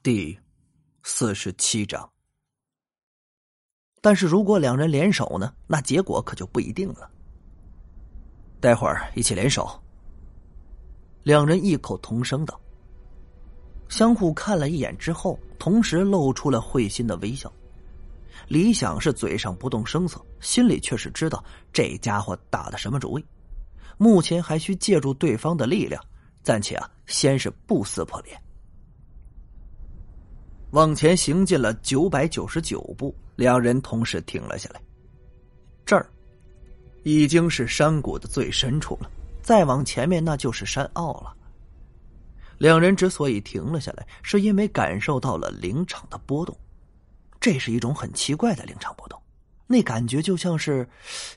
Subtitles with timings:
[0.00, 0.38] 第
[1.02, 2.08] 四十七章。
[4.00, 5.52] 但是如果两人联手呢？
[5.66, 7.10] 那结果可就不一定了。
[8.60, 9.68] 待会儿一起联手。
[11.24, 12.58] 两人异口同声道，
[13.88, 17.52] 相互看了一眼之后，同时露出了会心的微笑。
[18.46, 21.42] 李想是嘴上不动声色，心里却是知道
[21.72, 23.26] 这家伙打的什么主意。
[23.96, 26.00] 目前还需借助对方的力量，
[26.44, 28.40] 暂且啊，先是不撕破脸。
[30.72, 34.80] 往前行进了九百九十九步，两人同时停了下来。
[35.86, 36.06] 这儿
[37.04, 39.10] 已经是山谷的最深处了，
[39.42, 41.34] 再往前面那就是山坳了。
[42.58, 46.54] 两人之所以停了下来，是因为感受到了灵场的波动。
[47.40, 49.18] 这是一种很奇怪的灵场波动，
[49.66, 50.86] 那感觉就像是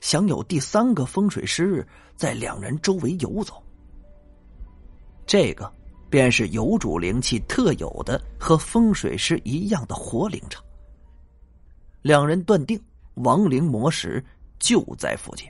[0.00, 3.62] 想有第三个风水师在两人周围游走。
[5.26, 5.72] 这个。
[6.12, 10.62] 便是有主灵气特有的和风水师一样的活灵场。
[12.02, 12.78] 两人断定
[13.14, 14.22] 亡灵魔石
[14.58, 15.48] 就在附近。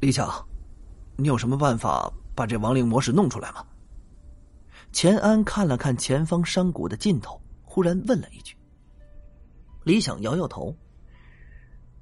[0.00, 0.44] 李强，
[1.14, 3.64] 你有什么办法把这亡灵魔石弄出来吗？
[4.90, 8.56] 钱安看了看前方山谷的尽头，忽然问了一句。
[9.84, 10.76] 李想摇摇头，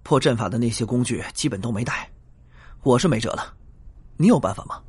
[0.02, 2.10] 破阵法的那些工具基本都没带，
[2.82, 3.54] 我是没辙了。
[4.16, 4.82] 你有办法吗？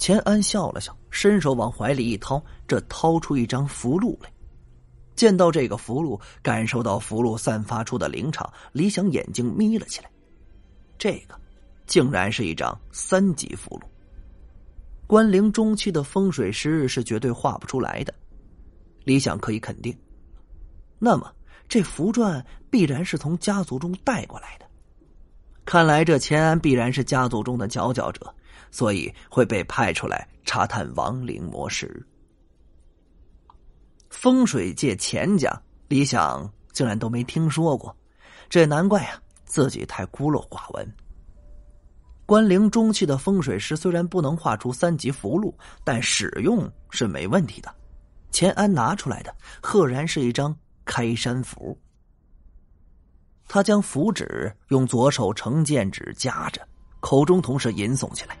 [0.00, 4.32] 钱安笑了笑，伸手往怀里一掏，这掏出一张符箓来。
[5.14, 10.10] 见到这个符箓，感受到符箓散发出的灵场，李想眼睛眯了起来。
[10.98, 11.38] 这个，
[11.86, 13.86] 竟然是一张三级符箓。
[15.06, 18.14] 关灵中期的风水师是绝对画不出来的，
[19.04, 19.94] 李想可以肯定。
[20.98, 21.30] 那么，
[21.68, 24.64] 这符篆必然是从家族中带过来的。
[25.66, 28.34] 看来，这钱安必然是家族中的佼佼者。
[28.70, 32.06] 所以会被派出来查探亡灵魔石。
[34.08, 35.50] 风水界钱家，
[35.88, 37.96] 李想竟然都没听说过，
[38.48, 40.94] 这也难怪啊，自己太孤陋寡闻。
[42.26, 45.52] 关灵中期的风水师虽然不能画出三级符箓，
[45.82, 47.74] 但使用是没问题的。
[48.30, 51.76] 钱安拿出来的，赫然是一张开山符。
[53.48, 56.64] 他将符纸用左手成剑指夹着，
[57.00, 58.36] 口中同时吟诵起来。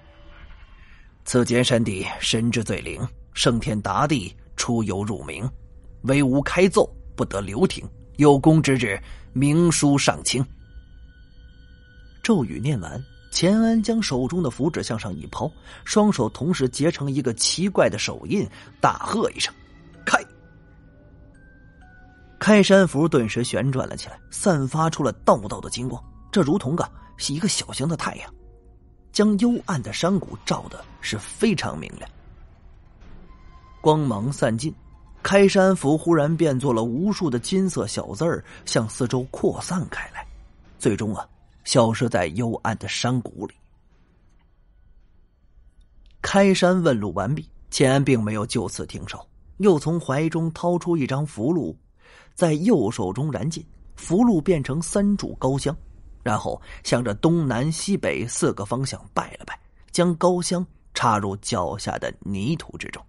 [1.32, 3.00] 此间山地神之最灵，
[3.34, 5.48] 圣天达地出游入冥，
[6.02, 7.88] 唯吾开奏不得留停。
[8.16, 9.00] 有功之日，
[9.32, 10.44] 明书上清。
[12.20, 15.48] 咒语念完，钱安将手中的符纸向上一抛，
[15.84, 18.44] 双手同时结成一个奇怪的手印，
[18.80, 19.54] 大喝一声
[20.04, 20.18] ：“开！”
[22.40, 26.02] 开山符顿时旋转了起来，散发出了道道的金光，
[26.32, 26.84] 这如同个
[27.16, 28.34] 是一个小型的太阳。
[29.12, 32.10] 将幽暗的山谷照的是非常明亮，
[33.80, 34.74] 光芒散尽，
[35.22, 40.26] 开山符忽然变作了无数的金色小字儿，向四周扩散开来，
[40.78, 41.28] 最终啊，
[41.64, 43.54] 消失在幽暗的山谷里。
[46.22, 51.74] 开山问路完毕，钱安并没有就此停手，又从怀中掏出一张符箓，
[52.34, 53.64] 在右手中燃尽，
[53.96, 55.76] 符箓变成三柱高香。
[56.22, 59.58] 然后向着东南西北四个方向拜了拜，
[59.90, 63.04] 将高香插入脚下的泥土之中。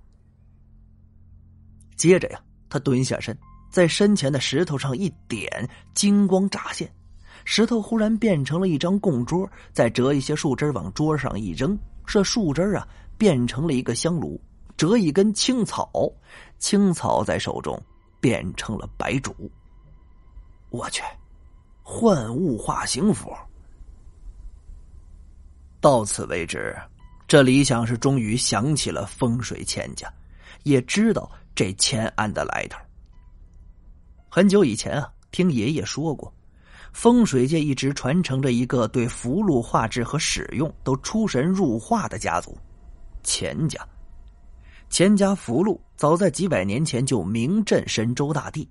[1.95, 3.37] 接着呀，他蹲下身，
[3.69, 6.91] 在身前的石头上一点，金光乍现，
[7.45, 14.41] 石头忽然变成了一张供桌，再折一些树枝往桌上一扔，这树枝啊变成了一个香炉，
[14.77, 15.91] 折一根青草，
[16.57, 17.79] 青草在手中
[18.19, 19.35] 变成了白烛。
[20.69, 21.03] 我去！
[21.93, 23.29] 幻物化形符。
[25.81, 26.73] 到此为止，
[27.27, 30.11] 这李想是终于想起了风水钱家，
[30.63, 32.79] 也知道这钱安的来头。
[34.29, 36.33] 很久以前啊，听爷爷说过，
[36.93, 42.57] 风水界一直传承着一个对符箓画制和使用都出神入化的家族——
[43.21, 43.85] 钱家。
[44.89, 48.67] 钱家符箓早在几百年前就名震神州大地。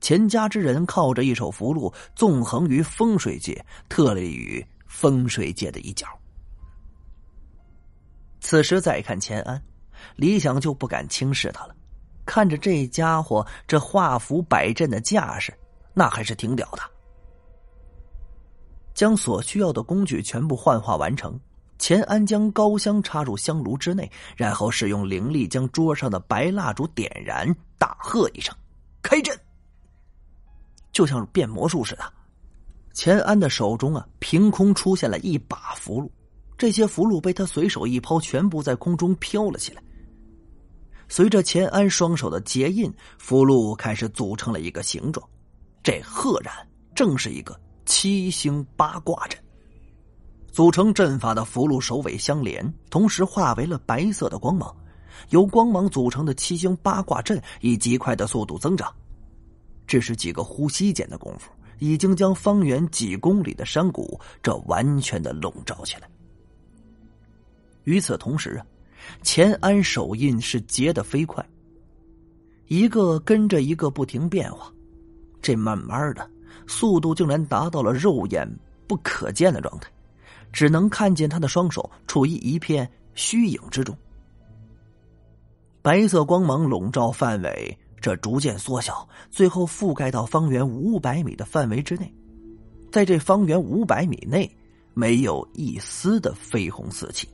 [0.00, 6.06] 钱家之人靠着一手符箓，纵横于风水界，特立于风水界的一角。
[8.40, 9.62] 此时再看钱安，
[10.16, 11.76] 李想就不敢轻视他了。
[12.24, 15.52] 看着这家伙这画符摆阵的架势，
[15.92, 16.82] 那还是挺屌的。
[18.94, 21.38] 将所需要的工具全部幻化完成，
[21.78, 28.54] 钱安将高香插入香炉之内，然后使用灵力将桌上的白蜡烛点燃，大喝一声
[29.02, 29.38] ：“开阵！”
[31.00, 32.02] 就像变魔术似的，
[32.92, 36.10] 钱安的手中啊，凭空出现了一把符箓，
[36.58, 39.82] 这些符箓被他随手一抛，全部在空中飘了起来。
[41.08, 45.26] 随着钱安双手的结印，符箓开始组成了一个形状。
[45.82, 46.54] 这赫然
[46.94, 49.42] 正是一个七星八卦阵。
[50.52, 54.70] 组成阵法的符箓首尾相连，同时化为了白色的光芒。
[55.30, 58.94] 由光芒组成的七星八卦阵以极快的速度增长，
[59.90, 61.50] 只是几个呼吸间的功夫，
[61.80, 66.08] 已经将方圆几公里的山谷这完全的笼罩起来。
[67.82, 68.64] 与此同时啊，
[69.24, 71.44] 钱安手印是结得飞快，
[72.68, 74.72] 一个跟着一个不停变化，
[75.42, 76.30] 这慢慢的
[76.68, 78.48] 速度竟然达到了肉眼
[78.86, 79.90] 不可见的状态，
[80.52, 83.92] 只能看见他的双手处于一片虚影之中。
[85.82, 92.12] 白色光芒笼罩范围，这逐渐缩小，最后覆盖到方圆五百米的范围之内。
[92.90, 94.50] 在这方圆五百米内，
[94.94, 97.28] 没有一丝的绯红四气。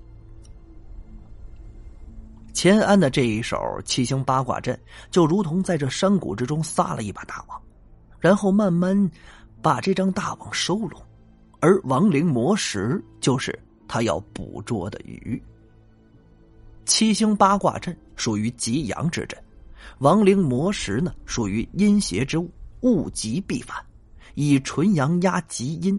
[2.53, 4.79] 钱安的这一手七星八卦阵，
[5.11, 7.61] 就如同在这山谷之中撒了一把大网，
[8.19, 9.11] 然后慢慢
[9.63, 11.01] 把这张大网收拢，
[11.61, 15.41] 而亡灵魔石就是他要捕捉的鱼。
[16.87, 19.39] 七星八卦阵属于极阳之阵，
[19.99, 22.51] 亡灵魔石呢属于阴邪之物，
[22.81, 23.77] 物极必反，
[24.35, 25.99] 以纯阳压极阴。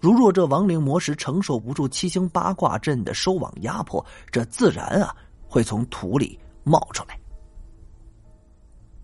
[0.00, 5.14] 如若这亡灵魔石承受不住七星八卦阵的收网压迫，这自然啊
[5.46, 7.18] 会从土里冒出来。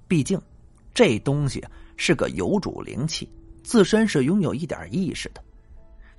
[0.08, 0.40] 毕竟，
[0.92, 1.64] 这东西
[1.96, 3.30] 是个有主灵气，
[3.62, 5.44] 自身是拥有一点意识的。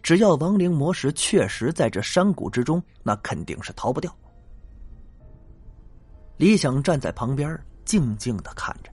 [0.02, 4.16] 只要亡灵魔石确实在这山谷之中，那肯定是逃不掉。
[6.38, 7.60] 李想站在旁边，
[7.90, 8.92] 静静的看着。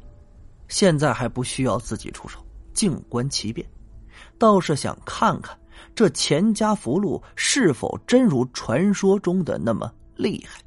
[0.68, 2.40] 现在还不需要自己出手，
[2.72, 3.68] 静观其变。
[4.38, 5.54] 倒是想看看
[5.94, 10.62] 这钱家福禄是否真如传说中的那么厉害。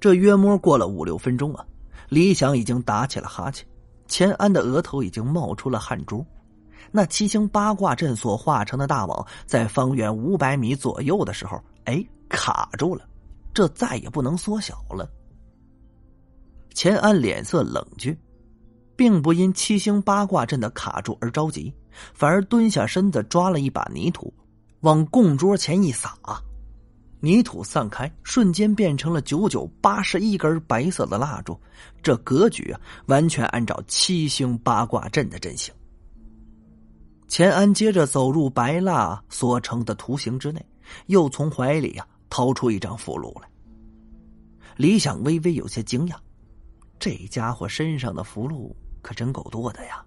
[0.00, 1.64] 这约摸过了五六分钟啊，
[2.08, 3.64] 李想已经打起了哈欠，
[4.08, 6.26] 钱安的额头已经冒出了汗珠。
[6.90, 13.06] 那七星八卦阵所化成的大网，在方圆五百米左右的时候，哎，卡住了。
[13.54, 15.08] 这再也不能缩小了。
[16.74, 18.14] 钱安脸色冷峻，
[18.94, 21.72] 并不因七星八卦阵的卡住而着急，
[22.12, 24.34] 反而蹲下身子抓了一把泥土，
[24.80, 26.18] 往供桌前一撒，
[27.20, 31.58] 泥土散开，瞬间变成了九九八十一根白色的蜡烛。
[32.02, 35.72] 这格局啊，完全按照七星八卦阵的阵型。
[37.28, 40.62] 钱安接着走入白蜡所成的图形之内，
[41.06, 42.06] 又从怀里啊。
[42.30, 43.48] 掏出一张符箓来，
[44.76, 46.16] 李想微微有些惊讶，
[46.98, 50.04] 这家伙身上的符箓可真够多的呀。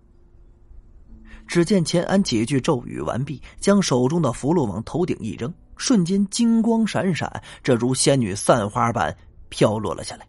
[1.48, 9.16] 只见钱安几句咒语完毕，将手中的符箓往头顶一扔，瞬间金光闪闪，这如仙女散花般
[9.50, 10.28] 飘落了下来。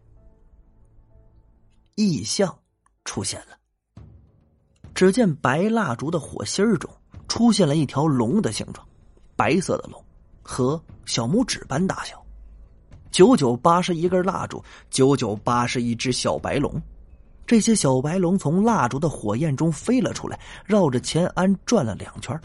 [1.96, 2.56] 异象
[3.05, 4.02] 出现了，
[4.94, 6.88] 只见白蜡烛的火芯儿中
[7.26, 8.87] 出现了一条龙的形状，
[9.34, 10.05] 白色的龙。
[10.50, 12.25] 和小拇指般大小，
[13.10, 16.81] 九九八十一根蜡烛，九九八十一只小白龙。
[17.46, 22.38] 这些小白龙从蜡烛的火焰中飞了出来，绕着钱安转了两圈，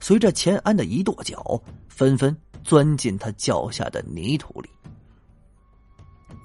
[0.00, 4.68] 随着钱安的一跺脚，纷纷钻进他脚下的泥土里。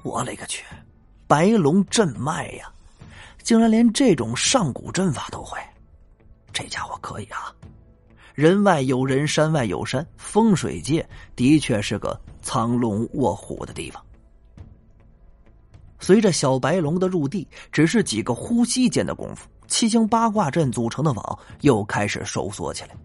[0.04, 0.64] 我勒个去！
[1.26, 2.72] 白龙镇脉呀，
[3.42, 5.60] 竟然连这种上古阵法都会，
[6.54, 7.52] 这家伙可以啊！
[8.36, 11.04] 人外有人，山外有山，风水界
[11.36, 14.02] 的确是个藏龙卧虎的地方。
[16.00, 22.96] 随着小白龙的入地，只是几个呼吸间的功夫，七星八卦阵组成的网又开始收缩起来，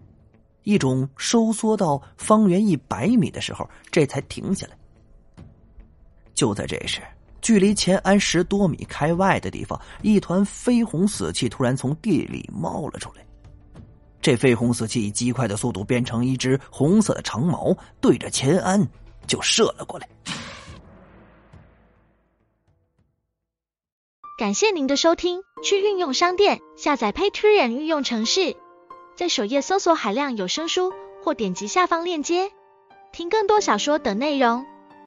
[0.63, 4.77] 一种收缩到方圆一百米的时候，这才停下来。
[6.33, 7.01] 就在这时，
[7.41, 13.25] 距离钱安十多米开外的地方，一团绯红死气突然从地里冒了出来。
[14.21, 18.87] 这绯红死气以极快的速度变成一只红色的长矛，对着钱安
[19.27, 20.07] 就射了过来。
[24.37, 28.55] 感谢您的收听，去运用商店下载 Patreon 运用城市，
[29.15, 30.91] 在首页搜索海量有声书，
[31.23, 32.51] 或点击下方链接
[33.11, 34.65] 听更多小说等内容。